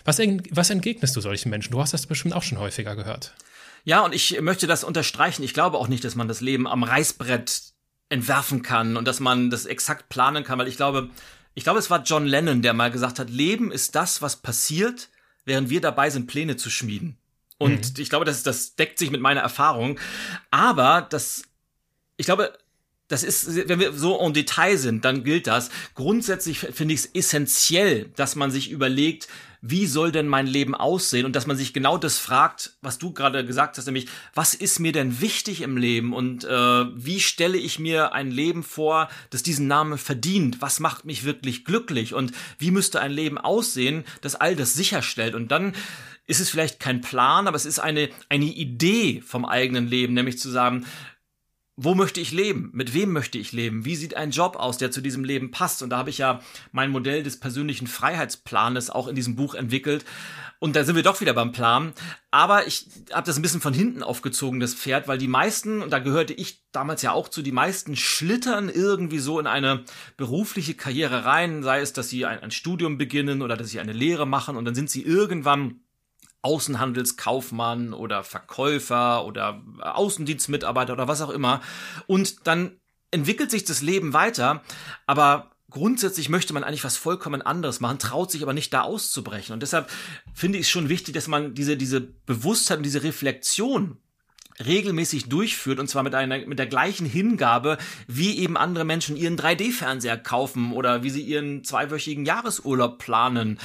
[0.04, 1.72] Was, was entgegnest du solchen Menschen?
[1.72, 3.34] Du hast das bestimmt auch schon häufiger gehört.
[3.84, 5.42] Ja, und ich möchte das unterstreichen.
[5.42, 7.62] Ich glaube auch nicht, dass man das Leben am Reißbrett
[8.08, 11.10] entwerfen kann und dass man das exakt planen kann, weil ich glaube,
[11.54, 15.08] ich glaube, es war John Lennon, der mal gesagt hat, Leben ist das, was passiert,
[15.44, 17.16] während wir dabei sind, Pläne zu schmieden.
[17.58, 18.02] Und mhm.
[18.02, 19.98] ich glaube, das, das deckt sich mit meiner Erfahrung.
[20.50, 21.42] Aber das,
[22.16, 22.56] ich glaube,
[23.08, 25.70] das ist, wenn wir so en Detail sind, dann gilt das.
[25.94, 29.28] Grundsätzlich finde ich es essentiell, dass man sich überlegt,
[29.60, 33.12] wie soll denn mein Leben aussehen und dass man sich genau das fragt, was du
[33.12, 36.48] gerade gesagt hast, nämlich was ist mir denn wichtig im Leben und äh,
[36.94, 40.60] wie stelle ich mir ein Leben vor, das diesen Namen verdient?
[40.60, 45.34] Was macht mich wirklich glücklich und wie müsste ein Leben aussehen, das all das sicherstellt?
[45.34, 45.74] Und dann
[46.28, 50.38] ist es vielleicht kein Plan, aber es ist eine, eine Idee vom eigenen Leben, nämlich
[50.38, 50.86] zu sagen,
[51.80, 52.70] wo möchte ich leben?
[52.74, 53.84] Mit wem möchte ich leben?
[53.84, 55.80] Wie sieht ein Job aus, der zu diesem Leben passt?
[55.80, 56.40] Und da habe ich ja
[56.72, 60.04] mein Modell des persönlichen Freiheitsplanes auch in diesem Buch entwickelt.
[60.58, 61.92] Und da sind wir doch wieder beim Plan.
[62.32, 65.90] Aber ich habe das ein bisschen von hinten aufgezogen, das Pferd, weil die meisten, und
[65.92, 69.84] da gehörte ich damals ja auch zu, die meisten schlittern irgendwie so in eine
[70.16, 73.92] berufliche Karriere rein, sei es, dass sie ein, ein Studium beginnen oder dass sie eine
[73.92, 75.80] Lehre machen und dann sind sie irgendwann
[76.42, 81.60] Außenhandelskaufmann oder Verkäufer oder Außendienstmitarbeiter oder was auch immer.
[82.06, 82.78] Und dann
[83.10, 84.62] entwickelt sich das Leben weiter,
[85.06, 89.52] aber grundsätzlich möchte man eigentlich was vollkommen anderes machen, traut sich aber nicht da auszubrechen.
[89.52, 89.90] Und deshalb
[90.32, 93.98] finde ich es schon wichtig, dass man diese, diese Bewusstheit und diese Reflexion
[94.64, 99.38] regelmäßig durchführt und zwar mit einer mit der gleichen Hingabe wie eben andere Menschen ihren
[99.38, 103.60] 3D-Fernseher kaufen oder wie sie ihren zweiwöchigen Jahresurlaub planen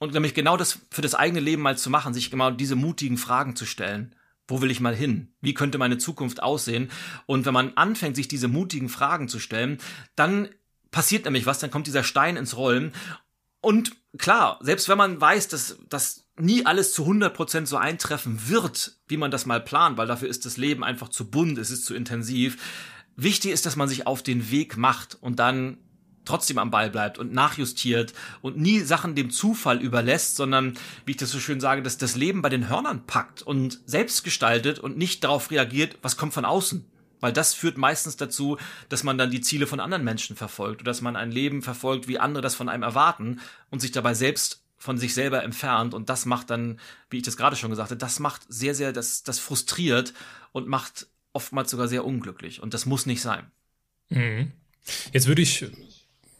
[0.00, 3.18] und nämlich genau das für das eigene Leben mal zu machen, sich genau diese mutigen
[3.18, 4.16] Fragen zu stellen.
[4.48, 5.28] Wo will ich mal hin?
[5.42, 6.90] Wie könnte meine Zukunft aussehen?
[7.26, 9.78] Und wenn man anfängt, sich diese mutigen Fragen zu stellen,
[10.16, 10.48] dann
[10.90, 12.92] passiert nämlich was, dann kommt dieser Stein ins Rollen.
[13.60, 18.96] Und klar, selbst wenn man weiß, dass das nie alles zu 100% so eintreffen wird,
[19.06, 21.84] wie man das mal plant, weil dafür ist das Leben einfach zu bunt, es ist
[21.84, 22.56] zu intensiv.
[23.16, 25.76] Wichtig ist, dass man sich auf den Weg macht und dann
[26.24, 31.16] trotzdem am Ball bleibt und nachjustiert und nie Sachen dem Zufall überlässt, sondern, wie ich
[31.16, 34.96] das so schön sage, dass das Leben bei den Hörnern packt und selbst gestaltet und
[34.96, 36.84] nicht darauf reagiert, was kommt von außen.
[37.20, 38.56] Weil das führt meistens dazu,
[38.88, 42.08] dass man dann die Ziele von anderen Menschen verfolgt oder dass man ein Leben verfolgt,
[42.08, 46.08] wie andere das von einem erwarten und sich dabei selbst von sich selber entfernt und
[46.08, 46.80] das macht dann,
[47.10, 50.14] wie ich das gerade schon gesagt habe, das macht sehr, sehr, das, das frustriert
[50.52, 53.50] und macht oftmals sogar sehr unglücklich und das muss nicht sein.
[54.08, 54.52] Mhm.
[55.12, 55.66] Jetzt würde ich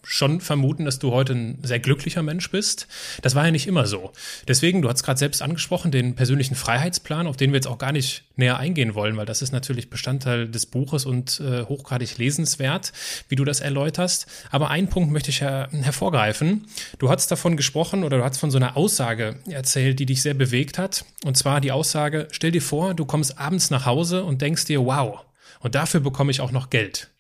[0.03, 2.87] schon vermuten, dass du heute ein sehr glücklicher Mensch bist.
[3.23, 4.13] Das war ja nicht immer so.
[4.49, 7.93] Deswegen, du hast gerade selbst angesprochen, den persönlichen Freiheitsplan, auf den wir jetzt auch gar
[7.93, 12.93] nicht näher eingehen wollen, weil das ist natürlich Bestandteil des Buches und äh, hochgradig lesenswert,
[13.29, 14.27] wie du das erläuterst.
[14.51, 16.67] Aber einen Punkt möchte ich her hervorgreifen.
[16.99, 20.35] Du hast davon gesprochen oder du hast von so einer Aussage erzählt, die dich sehr
[20.35, 21.05] bewegt hat.
[21.25, 24.85] Und zwar die Aussage, stell dir vor, du kommst abends nach Hause und denkst dir,
[24.85, 25.21] wow,
[25.61, 27.11] und dafür bekomme ich auch noch Geld.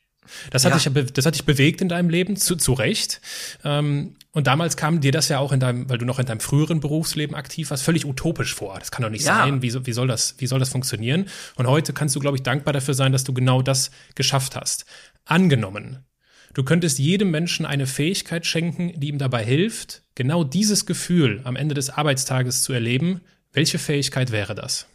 [0.51, 0.91] Das hat, ja.
[0.91, 3.21] dich, das hat dich bewegt in deinem Leben, zu, zu Recht.
[3.65, 6.41] Ähm, und damals kam dir das ja auch in deinem, weil du noch in deinem
[6.41, 8.79] früheren Berufsleben aktiv warst, völlig utopisch vor.
[8.79, 9.39] Das kann doch nicht ja.
[9.39, 9.63] sein.
[9.63, 11.27] Wie, wie, soll das, wie soll das funktionieren?
[11.57, 14.85] Und heute kannst du, glaube ich, dankbar dafür sein, dass du genau das geschafft hast.
[15.25, 16.05] Angenommen,
[16.55, 21.57] du könntest jedem Menschen eine Fähigkeit schenken, die ihm dabei hilft, genau dieses Gefühl am
[21.57, 23.21] Ende des Arbeitstages zu erleben.
[23.53, 24.87] Welche Fähigkeit wäre das?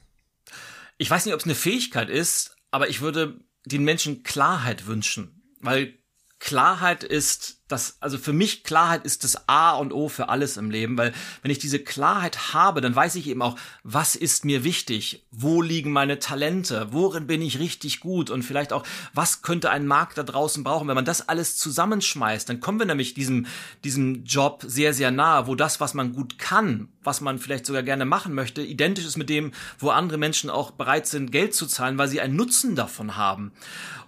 [0.97, 5.55] Ich weiß nicht, ob es eine Fähigkeit ist, aber ich würde den Menschen Klarheit wünschen,
[5.59, 5.97] weil
[6.39, 10.69] Klarheit ist das, also für mich Klarheit ist das A und O für alles im
[10.69, 14.63] Leben, weil wenn ich diese Klarheit habe, dann weiß ich eben auch, was ist mir
[14.63, 19.71] wichtig, wo liegen meine Talente, worin bin ich richtig gut und vielleicht auch, was könnte
[19.71, 20.87] ein Markt da draußen brauchen.
[20.87, 23.47] Wenn man das alles zusammenschmeißt, dann kommen wir nämlich diesem,
[23.83, 27.81] diesem Job sehr, sehr nahe, wo das, was man gut kann, was man vielleicht sogar
[27.81, 31.65] gerne machen möchte, identisch ist mit dem, wo andere Menschen auch bereit sind, Geld zu
[31.65, 33.51] zahlen, weil sie einen Nutzen davon haben.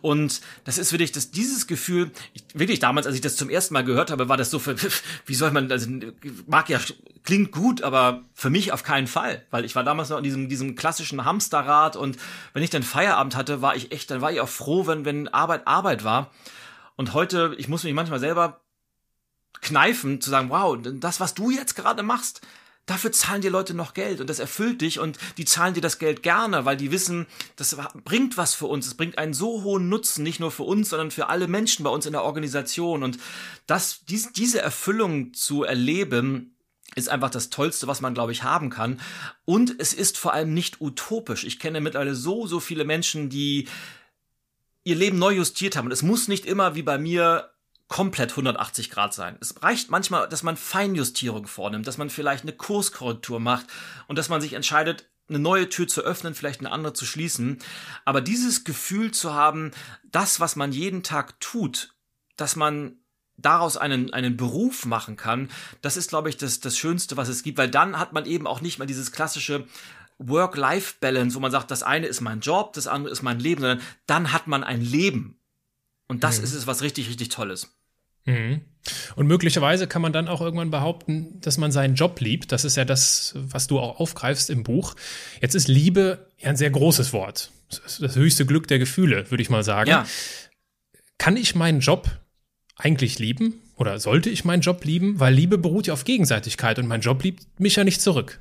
[0.02, 3.54] Und das ist wirklich, dass dieses Gefühl, ich, wirklich damals, als ich das zum zum
[3.54, 4.76] ersten Mal gehört habe, war das so für,
[5.26, 5.90] wie soll man, also
[6.48, 6.80] mag ja,
[7.24, 10.50] klingt gut, aber für mich auf keinen Fall, weil ich war damals noch in diesem,
[10.50, 12.18] diesem klassischen Hamsterrad und
[12.54, 15.30] wenn ich dann Feierabend hatte, war ich echt, dann war ich auch froh, wenn, wenn
[15.30, 16.32] Arbeit Arbeit war.
[16.98, 18.60] Und heute, ich muss mich manchmal selber
[19.62, 22.42] kneifen, zu sagen, wow, das, was du jetzt gerade machst,
[22.88, 26.00] dafür zahlen dir Leute noch Geld und das erfüllt dich und die zahlen dir das
[26.00, 29.90] Geld gerne, weil die wissen, das bringt was für uns, es bringt einen so hohen
[29.90, 33.20] Nutzen, nicht nur für uns, sondern für alle Menschen bei uns in der Organisation und
[33.68, 36.56] das, dies, diese Erfüllung zu erleben,
[36.96, 39.00] ist einfach das Tollste, was man, glaube ich, haben kann.
[39.46, 41.44] Und es ist vor allem nicht utopisch.
[41.44, 43.68] Ich kenne mittlerweile so, so viele Menschen, die
[44.84, 45.86] ihr Leben neu justiert haben.
[45.86, 47.52] Und es muss nicht immer wie bei mir
[47.88, 49.38] komplett 180 Grad sein.
[49.40, 53.68] Es reicht manchmal, dass man Feinjustierung vornimmt, dass man vielleicht eine Kurskorrektur macht
[54.08, 57.60] und dass man sich entscheidet, eine neue Tür zu öffnen, vielleicht eine andere zu schließen.
[58.06, 59.72] Aber dieses Gefühl zu haben,
[60.04, 61.94] das, was man jeden Tag tut,
[62.36, 62.98] dass man
[63.38, 65.50] daraus einen, einen Beruf machen kann,
[65.82, 68.48] das ist, glaube ich, das, das Schönste, was es gibt, weil dann hat man eben
[68.48, 69.68] auch nicht mehr dieses klassische
[70.18, 73.86] Work-Life-Balance, wo man sagt, das eine ist mein Job, das andere ist mein Leben, sondern
[74.08, 75.40] dann hat man ein Leben.
[76.08, 76.46] Und das mhm.
[76.46, 77.77] ist es, was richtig, richtig toll ist.
[78.28, 78.62] Mhm.
[79.16, 82.52] Und möglicherweise kann man dann auch irgendwann behaupten, dass man seinen Job liebt.
[82.52, 84.96] Das ist ja das, was du auch aufgreifst im Buch.
[85.42, 87.52] Jetzt ist Liebe ja ein sehr großes Wort.
[87.70, 89.90] Das höchste Glück der Gefühle, würde ich mal sagen.
[89.90, 90.06] Ja.
[91.18, 92.10] Kann ich meinen Job
[92.78, 93.62] eigentlich lieben?
[93.76, 95.20] Oder sollte ich meinen Job lieben?
[95.20, 98.40] Weil Liebe beruht ja auf Gegenseitigkeit und mein Job liebt mich ja nicht zurück.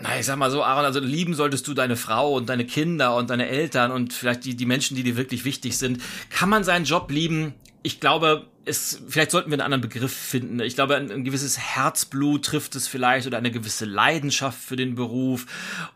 [0.00, 3.16] Na, ich sag mal so, Aaron, also lieben solltest du deine Frau und deine Kinder
[3.16, 6.00] und deine Eltern und vielleicht die, die Menschen, die dir wirklich wichtig sind.
[6.30, 7.54] Kann man seinen Job lieben?
[7.82, 10.60] Ich glaube, es, vielleicht sollten wir einen anderen Begriff finden.
[10.60, 14.94] Ich glaube, ein, ein, gewisses Herzblut trifft es vielleicht oder eine gewisse Leidenschaft für den
[14.94, 15.46] Beruf.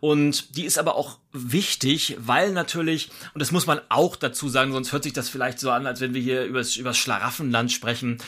[0.00, 4.72] Und die ist aber auch wichtig, weil natürlich, und das muss man auch dazu sagen,
[4.72, 8.18] sonst hört sich das vielleicht so an, als wenn wir hier übers, übers Schlaraffenland sprechen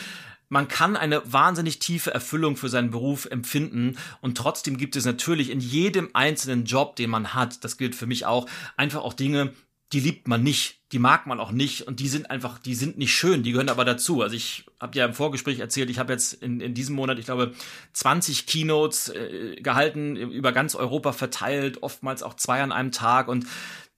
[0.47, 5.49] man kann eine wahnsinnig tiefe Erfüllung für seinen Beruf empfinden und trotzdem gibt es natürlich
[5.49, 9.53] in jedem einzelnen Job, den man hat, das gilt für mich auch, einfach auch Dinge,
[9.93, 12.97] die liebt man nicht, die mag man auch nicht und die sind einfach, die sind
[12.97, 14.21] nicht schön, die gehören aber dazu.
[14.21, 17.25] Also ich habe ja im Vorgespräch erzählt, ich habe jetzt in, in diesem Monat, ich
[17.25, 17.53] glaube,
[17.93, 23.45] 20 Keynotes äh, gehalten, über ganz Europa verteilt, oftmals auch zwei an einem Tag und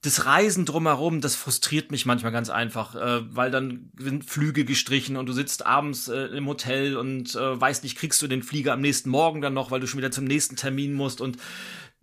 [0.02, 5.16] das Reisen drumherum, das frustriert mich manchmal ganz einfach, äh, weil dann sind Flüge gestrichen
[5.16, 8.74] und du sitzt abends äh, im Hotel und äh, weißt nicht, kriegst du den Flieger
[8.74, 11.38] am nächsten Morgen dann noch, weil du schon wieder zum nächsten Termin musst und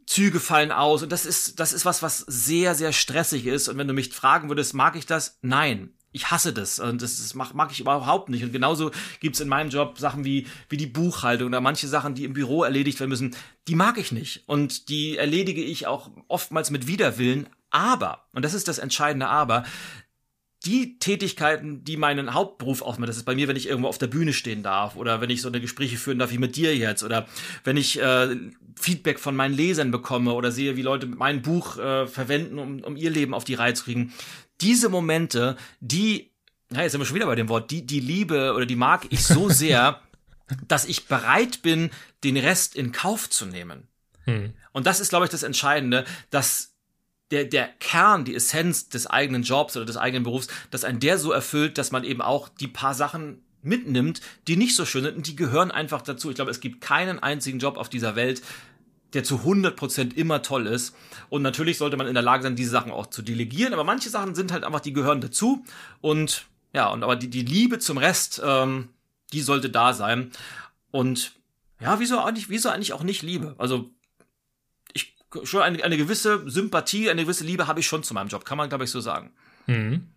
[0.06, 3.78] Züge fallen aus und das ist das ist was was sehr sehr stressig ist und
[3.78, 5.38] wenn du mich fragen würdest, mag ich das?
[5.42, 5.92] Nein.
[6.12, 8.42] Ich hasse das und das, das mag, mag ich überhaupt nicht.
[8.42, 12.24] Und genauso gibt's in meinem Job Sachen wie, wie die Buchhaltung oder manche Sachen, die
[12.24, 13.36] im Büro erledigt werden müssen,
[13.68, 14.48] die mag ich nicht.
[14.48, 19.66] Und die erledige ich auch oftmals mit Widerwillen, aber, und das ist das entscheidende Aber,
[20.66, 24.08] die Tätigkeiten, die meinen Hauptberuf ausmachen, das ist bei mir, wenn ich irgendwo auf der
[24.08, 27.04] Bühne stehen darf oder wenn ich so eine Gespräche führen darf wie mit dir jetzt
[27.04, 27.28] oder
[27.64, 28.36] wenn ich äh,
[28.76, 32.98] Feedback von meinen Lesern bekomme oder sehe, wie Leute mein Buch äh, verwenden, um, um
[32.98, 34.14] ihr Leben auf die Reihe zu kriegen.
[34.62, 36.32] Diese Momente, die,
[36.72, 39.06] ja, jetzt sind wir schon wieder bei dem Wort, die, die Liebe oder die mag
[39.10, 40.02] ich so sehr,
[40.68, 41.92] dass ich bereit bin,
[42.24, 43.88] den Rest in Kauf zu nehmen.
[44.24, 44.54] Hm.
[44.72, 46.75] Und das ist, glaube ich, das Entscheidende, dass
[47.32, 51.18] der, der Kern, die Essenz des eigenen Jobs oder des eigenen Berufs, dass ein der
[51.18, 55.18] so erfüllt, dass man eben auch die paar Sachen mitnimmt, die nicht so schön sind
[55.18, 56.30] und die gehören einfach dazu.
[56.30, 58.44] Ich glaube, es gibt keinen einzigen Job auf dieser Welt,
[59.14, 60.96] der zu 100% immer toll ist.
[61.30, 64.10] Und natürlich sollte man in der Lage sein, diese Sachen auch zu delegieren, aber manche
[64.10, 65.64] Sachen sind halt einfach, die gehören dazu.
[66.02, 68.90] Und ja, und aber die, die Liebe zum Rest, ähm,
[69.34, 70.32] die sollte da sein.
[70.92, 71.32] Und
[71.80, 73.56] ja, wieso eigentlich, wieso eigentlich auch nicht Liebe?
[73.58, 73.90] Also
[75.44, 78.58] schon eine, eine gewisse Sympathie, eine gewisse Liebe habe ich schon zu meinem Job, kann
[78.58, 79.32] man glaube ich so sagen.
[79.68, 80.08] Mhm.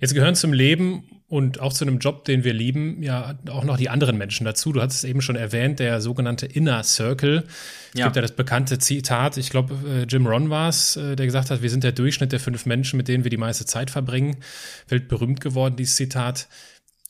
[0.00, 3.76] Jetzt gehören zum Leben und auch zu einem Job, den wir lieben, ja auch noch
[3.76, 4.72] die anderen Menschen dazu.
[4.72, 7.44] Du hattest es eben schon erwähnt, der sogenannte Inner Circle.
[7.92, 8.06] Es ja.
[8.06, 11.50] gibt ja das bekannte Zitat, ich glaube, äh, Jim Ron war es, äh, der gesagt
[11.50, 14.38] hat, wir sind der Durchschnitt der fünf Menschen, mit denen wir die meiste Zeit verbringen.
[14.88, 16.48] Weltberühmt geworden, dieses Zitat.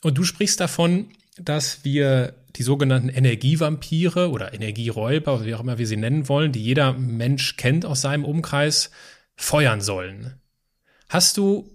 [0.02, 5.86] Und du sprichst davon, dass wir die sogenannten Energievampire oder Energieräuber, wie auch immer wir
[5.86, 8.90] sie nennen wollen, die jeder Mensch kennt aus seinem Umkreis,
[9.36, 10.34] feuern sollen.
[11.08, 11.70] Hast du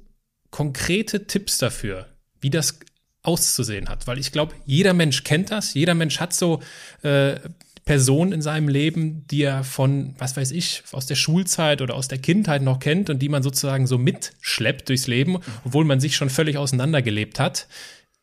[0.52, 2.08] konkrete Tipps dafür,
[2.40, 2.80] wie das
[3.24, 4.08] auszusehen hat?
[4.08, 6.62] Weil ich glaube, jeder Mensch kennt das, jeder Mensch hat so
[7.02, 7.40] äh,
[7.86, 12.08] Personen in seinem Leben, die er von, was weiß ich, aus der Schulzeit oder aus
[12.08, 16.16] der Kindheit noch kennt und die man sozusagen so mitschleppt durchs Leben, obwohl man sich
[16.16, 17.68] schon völlig auseinandergelebt hat.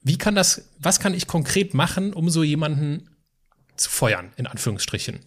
[0.02, 3.08] Wie kann das, was kann ich konkret machen, um so jemanden
[3.76, 5.20] zu feuern, in Anführungsstrichen?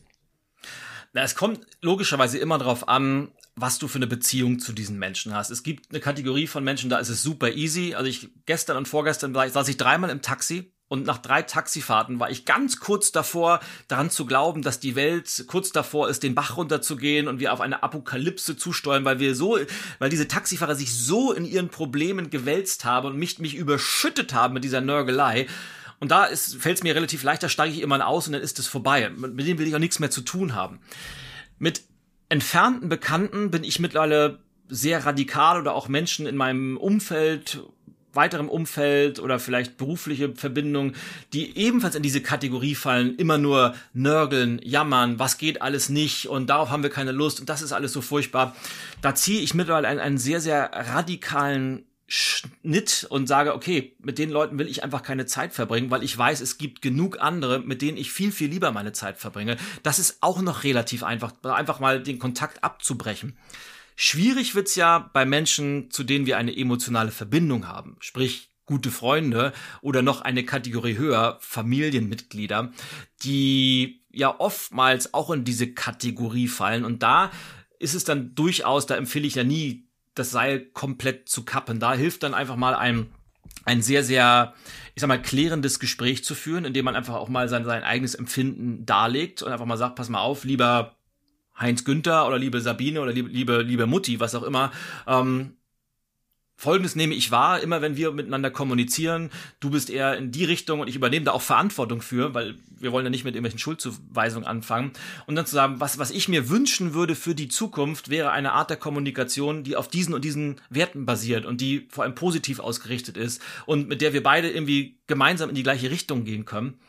[1.13, 5.33] Na, es kommt logischerweise immer darauf an, was du für eine Beziehung zu diesen Menschen
[5.33, 5.49] hast.
[5.49, 7.95] Es gibt eine Kategorie von Menschen, da ist es super easy.
[7.95, 12.31] Also ich gestern und vorgestern saß ich dreimal im Taxi und nach drei Taxifahrten war
[12.31, 16.55] ich ganz kurz davor, daran zu glauben, dass die Welt kurz davor ist, den Bach
[16.55, 19.59] runterzugehen und wir auf eine Apokalypse zusteuern, weil wir so,
[19.99, 24.53] weil diese Taxifahrer sich so in ihren Problemen gewälzt haben und mich, mich überschüttet haben
[24.53, 25.47] mit dieser Nörgelei.
[25.99, 28.57] Und da fällt es mir relativ leicht, da steige ich immer aus und dann ist
[28.57, 29.09] es vorbei.
[29.09, 30.79] Mit dem will ich auch nichts mehr zu tun haben.
[31.59, 31.83] Mit
[32.29, 37.59] entfernten Bekannten bin ich mittlerweile sehr radikal oder auch Menschen in meinem Umfeld,
[38.15, 40.95] weiterem Umfeld oder vielleicht berufliche Verbindungen,
[41.33, 46.47] die ebenfalls in diese Kategorie fallen, immer nur nörgeln, jammern, was geht alles nicht und
[46.47, 48.55] darauf haben wir keine Lust und das ist alles so furchtbar.
[49.01, 54.29] Da ziehe ich mittlerweile einen, einen sehr, sehr radikalen Schnitt und sage, okay, mit den
[54.29, 57.81] Leuten will ich einfach keine Zeit verbringen, weil ich weiß, es gibt genug andere, mit
[57.81, 59.57] denen ich viel, viel lieber meine Zeit verbringe.
[59.81, 63.35] Das ist auch noch relativ einfach, einfach mal den Kontakt abzubrechen.
[63.95, 69.53] Schwierig wird's ja bei Menschen, zu denen wir eine emotionale Verbindung haben, sprich gute Freunde
[69.81, 72.71] oder noch eine Kategorie höher, Familienmitglieder,
[73.23, 77.31] die ja oftmals auch in diese Kategorie fallen und da
[77.79, 81.79] ist es dann durchaus, da empfehle ich ja nie das Seil komplett zu kappen.
[81.79, 83.07] Da hilft dann einfach mal ein,
[83.65, 84.53] ein sehr, sehr,
[84.95, 88.15] ich sag mal, klärendes Gespräch zu führen, indem man einfach auch mal sein, sein eigenes
[88.15, 90.94] Empfinden darlegt und einfach mal sagt, pass mal auf, lieber
[91.57, 94.71] Heinz Günther oder liebe Sabine oder liebe, liebe, liebe Mutti, was auch immer,
[95.07, 95.55] ähm,
[96.57, 100.79] Folgendes nehme ich wahr, immer wenn wir miteinander kommunizieren, du bist eher in die Richtung
[100.79, 104.47] und ich übernehme da auch Verantwortung für, weil wir wollen ja nicht mit irgendwelchen Schuldzuweisungen
[104.47, 104.93] anfangen.
[105.27, 108.53] Und dann zu sagen, was, was ich mir wünschen würde für die Zukunft, wäre eine
[108.53, 112.59] Art der Kommunikation, die auf diesen und diesen Werten basiert und die vor allem positiv
[112.59, 116.79] ausgerichtet ist und mit der wir beide irgendwie gemeinsam in die gleiche Richtung gehen können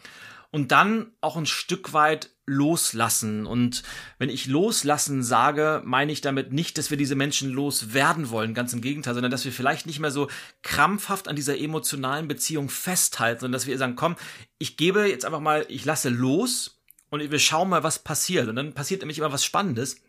[0.53, 3.45] und dann auch ein Stück weit loslassen.
[3.45, 3.83] Und
[4.19, 8.73] wenn ich loslassen sage, meine ich damit nicht, dass wir diese Menschen loswerden wollen, ganz
[8.73, 10.29] im Gegenteil, sondern dass wir vielleicht nicht mehr so
[10.63, 14.17] krampfhaft an dieser emotionalen Beziehung festhalten, sondern dass wir sagen, komm,
[14.59, 16.81] ich gebe jetzt einfach mal, ich lasse los
[17.11, 18.49] und wir schauen mal, was passiert.
[18.49, 20.03] Und dann passiert nämlich immer was Spannendes.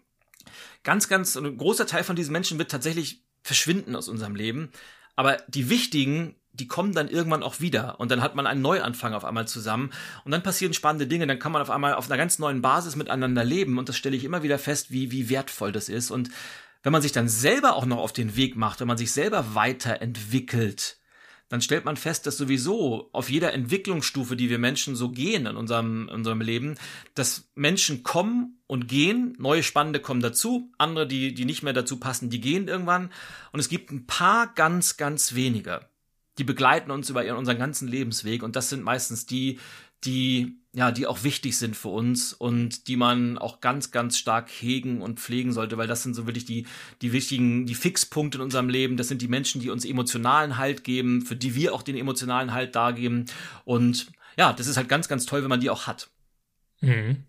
[0.84, 4.72] Ganz, ganz, ein großer Teil von diesen Menschen wird tatsächlich verschwinden aus unserem Leben.
[5.16, 8.00] Aber die wichtigen, die kommen dann irgendwann auch wieder.
[8.00, 9.92] Und dann hat man einen Neuanfang auf einmal zusammen.
[10.24, 12.96] Und dann passieren spannende Dinge, dann kann man auf einmal auf einer ganz neuen Basis
[12.96, 13.78] miteinander leben.
[13.78, 16.12] Und das stelle ich immer wieder fest, wie, wie wertvoll das ist.
[16.12, 16.30] Und
[16.84, 19.56] wenn man sich dann selber auch noch auf den Weg macht, wenn man sich selber
[19.56, 20.98] weiterentwickelt,
[21.50, 25.56] dann stellt man fest, dass sowieso auf jeder Entwicklungsstufe, die wir Menschen so gehen in
[25.56, 26.76] unserem, in unserem Leben,
[27.16, 32.00] dass Menschen kommen und gehen, neue Spannende kommen dazu, andere, die, die nicht mehr dazu
[32.00, 33.12] passen, die gehen irgendwann.
[33.54, 35.88] Und es gibt ein paar ganz, ganz wenige
[36.38, 39.60] die begleiten uns über unseren ganzen Lebensweg und das sind meistens die,
[40.04, 44.48] die ja, die auch wichtig sind für uns und die man auch ganz, ganz stark
[44.52, 46.68] hegen und pflegen sollte, weil das sind so wirklich die,
[47.02, 48.96] die wichtigen, die Fixpunkte in unserem Leben.
[48.96, 52.54] Das sind die Menschen, die uns emotionalen Halt geben, für die wir auch den emotionalen
[52.54, 53.26] Halt dargeben.
[53.66, 56.12] Und ja, das ist halt ganz, ganz toll, wenn man die auch hat.
[56.82, 57.24] Mhm.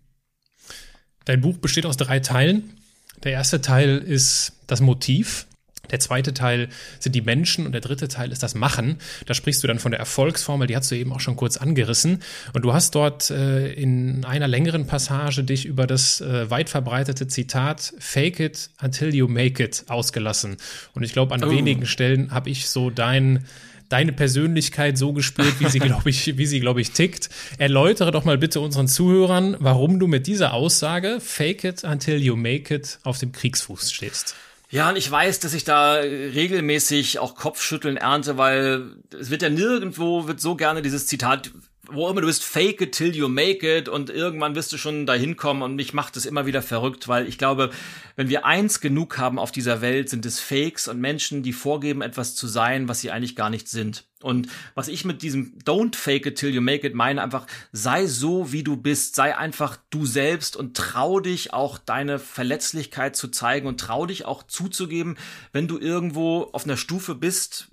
[1.25, 2.77] Dein Buch besteht aus drei Teilen.
[3.23, 5.47] Der erste Teil ist das Motiv,
[5.91, 8.97] der zweite Teil sind die Menschen und der dritte Teil ist das Machen.
[9.25, 12.21] Da sprichst du dann von der Erfolgsformel, die hast du eben auch schon kurz angerissen.
[12.53, 17.27] Und du hast dort äh, in einer längeren Passage dich über das äh, weit verbreitete
[17.27, 20.57] Zitat Fake it until you make it ausgelassen.
[20.93, 21.51] Und ich glaube, an oh.
[21.51, 23.45] wenigen Stellen habe ich so dein
[23.89, 27.29] deine Persönlichkeit so gespielt, wie sie, glaube ich, wie sie, glaube ich, tickt.
[27.57, 32.35] Erläutere doch mal bitte unseren Zuhörern, warum du mit dieser Aussage Fake it until you
[32.35, 34.35] make it auf dem Kriegsfuß stehst.
[34.71, 39.49] Ja, und ich weiß, dass ich da regelmäßig auch Kopfschütteln ernte, weil es wird ja
[39.49, 41.51] nirgendwo, wird so gerne dieses Zitat
[41.91, 45.05] wo immer du bist, fake it till you make it und irgendwann wirst du schon
[45.05, 47.71] dahin kommen und mich macht es immer wieder verrückt, weil ich glaube,
[48.15, 52.01] wenn wir eins genug haben auf dieser Welt, sind es Fakes und Menschen, die vorgeben,
[52.01, 54.05] etwas zu sein, was sie eigentlich gar nicht sind.
[54.21, 58.05] Und was ich mit diesem Don't fake it till you make it meine, einfach sei
[58.05, 63.29] so, wie du bist, sei einfach du selbst und trau dich auch deine Verletzlichkeit zu
[63.29, 65.17] zeigen und trau dich auch zuzugeben,
[65.53, 67.69] wenn du irgendwo auf einer Stufe bist,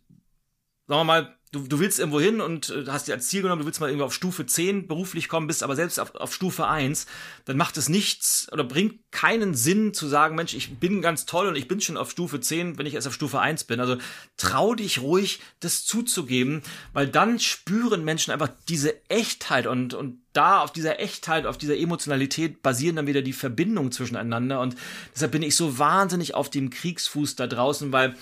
[0.87, 3.61] sagen wir mal, du, du willst irgendwo hin und äh, hast dir als Ziel genommen,
[3.61, 6.66] du willst mal irgendwie auf Stufe 10 beruflich kommen, bist aber selbst auf, auf Stufe
[6.66, 7.07] 1,
[7.45, 11.49] dann macht es nichts oder bringt keinen Sinn zu sagen, Mensch, ich bin ganz toll
[11.49, 13.81] und ich bin schon auf Stufe 10, wenn ich erst auf Stufe 1 bin.
[13.81, 13.97] Also
[14.37, 20.61] trau dich ruhig, das zuzugeben, weil dann spüren Menschen einfach diese Echtheit und, und da
[20.61, 24.77] auf dieser Echtheit, auf dieser Emotionalität basieren dann wieder die Verbindungen zwischeneinander und
[25.14, 28.14] deshalb bin ich so wahnsinnig auf dem Kriegsfuß da draußen, weil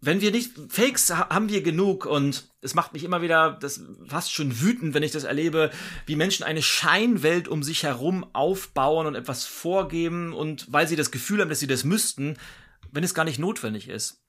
[0.00, 4.32] wenn wir nicht, Fakes haben wir genug und es macht mich immer wieder das fast
[4.32, 5.70] schon wütend, wenn ich das erlebe,
[6.06, 11.10] wie Menschen eine Scheinwelt um sich herum aufbauen und etwas vorgeben und weil sie das
[11.10, 12.36] Gefühl haben, dass sie das müssten,
[12.92, 14.22] wenn es gar nicht notwendig ist.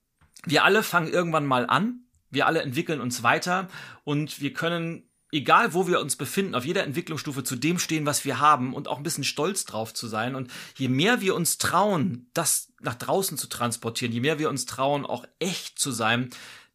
[0.44, 3.68] Wir alle fangen irgendwann mal an, wir alle entwickeln uns weiter
[4.04, 8.24] und wir können egal wo wir uns befinden, auf jeder Entwicklungsstufe zu dem stehen, was
[8.24, 10.34] wir haben und auch ein bisschen stolz drauf zu sein.
[10.34, 14.66] Und je mehr wir uns trauen, das nach draußen zu transportieren, je mehr wir uns
[14.66, 16.30] trauen, auch echt zu sein,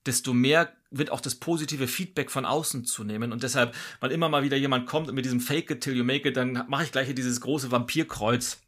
[0.05, 3.31] desto mehr wird auch das positive Feedback von außen zu nehmen.
[3.31, 6.03] Und deshalb, weil immer mal wieder jemand kommt und mit diesem Fake it till you
[6.03, 8.59] make it, dann mache ich gleich hier dieses große Vampirkreuz,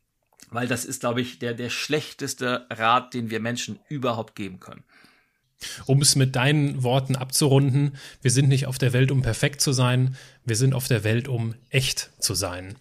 [0.49, 4.83] weil das ist, glaube ich, der, der schlechteste Rat, den wir Menschen überhaupt geben können.
[5.85, 9.71] Um es mit deinen Worten abzurunden, wir sind nicht auf der Welt, um perfekt zu
[9.71, 10.15] sein,
[10.45, 12.75] wir sind auf der Welt, um echt zu sein.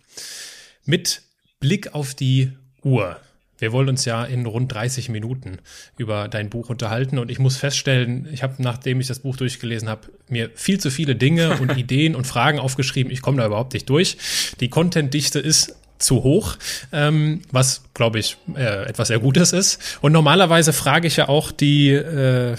[0.84, 1.22] Mit
[1.58, 3.18] Blick auf die Uhr.
[3.58, 5.58] Wir wollen uns ja in rund 30 Minuten
[5.96, 9.88] über dein Buch unterhalten und ich muss feststellen, ich habe, nachdem ich das Buch durchgelesen
[9.88, 13.10] habe, mir viel zu viele Dinge und Ideen und Fragen aufgeschrieben.
[13.10, 14.18] Ich komme da überhaupt nicht durch.
[14.60, 16.56] Die Contentdichte ist zu hoch,
[16.92, 19.98] ähm, was glaube ich äh, etwas sehr Gutes ist.
[20.02, 22.56] Und normalerweise frage ich ja auch die äh,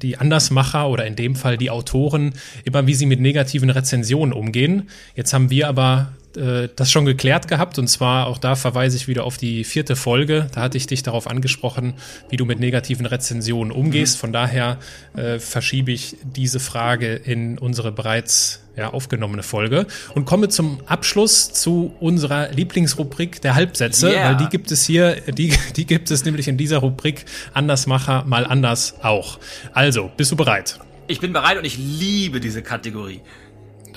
[0.00, 4.88] die Andersmacher oder in dem Fall die Autoren immer, wie sie mit negativen Rezensionen umgehen.
[5.14, 9.08] Jetzt haben wir aber äh, das schon geklärt gehabt und zwar auch da verweise ich
[9.08, 10.48] wieder auf die vierte Folge.
[10.54, 11.94] Da hatte ich dich darauf angesprochen,
[12.30, 14.16] wie du mit negativen Rezensionen umgehst.
[14.16, 14.20] Mhm.
[14.20, 14.78] Von daher
[15.16, 21.52] äh, verschiebe ich diese Frage in unsere bereits ja, aufgenommene Folge und komme zum Abschluss
[21.52, 24.28] zu unserer Lieblingsrubrik der Halbsätze, yeah.
[24.28, 28.46] weil die gibt es hier, die, die gibt es nämlich in dieser Rubrik Andersmacher mal
[28.46, 29.40] anders auch.
[29.72, 30.78] Also, bist du bereit?
[31.08, 33.20] Ich bin bereit und ich liebe diese Kategorie.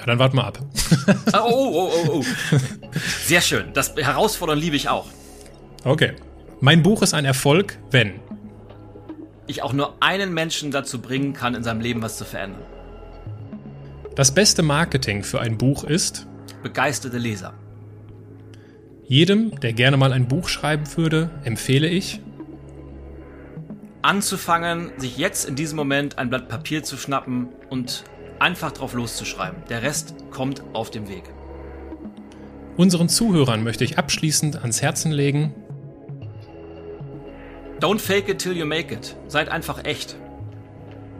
[0.01, 0.59] Na, dann wart mal ab.
[1.33, 2.23] oh, oh, oh, oh.
[3.23, 3.71] Sehr schön.
[3.73, 5.07] Das Herausfordern liebe ich auch.
[5.83, 6.13] Okay.
[6.59, 8.19] Mein Buch ist ein Erfolg, wenn
[9.47, 12.63] ich auch nur einen Menschen dazu bringen kann, in seinem Leben was zu verändern.
[14.15, 16.27] Das beste Marketing für ein Buch ist
[16.63, 17.53] begeisterte Leser.
[19.03, 22.21] Jedem, der gerne mal ein Buch schreiben würde, empfehle ich
[24.01, 28.03] anzufangen, sich jetzt in diesem Moment ein Blatt Papier zu schnappen und
[28.41, 29.63] einfach drauf loszuschreiben.
[29.69, 31.23] Der Rest kommt auf dem Weg.
[32.75, 35.53] Unseren Zuhörern möchte ich abschließend ans Herzen legen.
[37.79, 39.15] Don't fake it till you make it.
[39.27, 40.15] Seid einfach echt.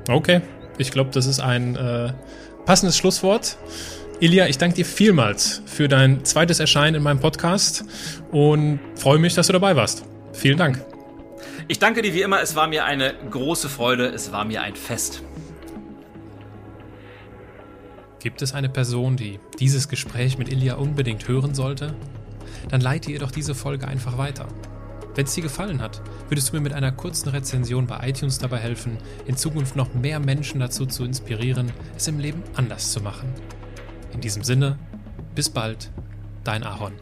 [0.10, 0.42] Okay,
[0.78, 2.14] ich glaube, das ist ein äh,
[2.66, 3.58] passendes Schlusswort.
[4.20, 7.86] Ilja, ich danke dir vielmals für dein zweites Erscheinen in meinem Podcast
[8.32, 10.04] und freue mich, dass du dabei warst.
[10.34, 10.84] Vielen Dank.
[11.68, 12.42] Ich danke dir wie immer.
[12.42, 14.08] Es war mir eine große Freude.
[14.08, 15.24] Es war mir ein Fest.
[18.22, 21.96] Gibt es eine Person, die dieses Gespräch mit Ilja unbedingt hören sollte?
[22.70, 24.48] Dann leite ihr doch diese Folge einfach weiter.
[25.16, 28.60] Wenn es dir gefallen hat, würdest du mir mit einer kurzen Rezension bei iTunes dabei
[28.60, 33.28] helfen, in Zukunft noch mehr Menschen dazu zu inspirieren, es im Leben anders zu machen.
[34.14, 34.78] In diesem Sinne,
[35.34, 35.90] bis bald,
[36.44, 36.94] dein Aaron.